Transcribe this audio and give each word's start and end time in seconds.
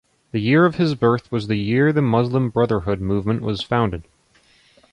The 0.31 0.39
year 0.41 0.65
of 0.65 0.77
his 0.77 0.95
birth 0.95 1.31
was 1.31 1.45
the 1.45 1.59
year 1.59 1.93
the 1.93 2.01
Muslim 2.01 2.49
Brotherhood 2.49 3.01
Movement 3.01 3.43
was 3.43 3.61
founded. 3.61 4.01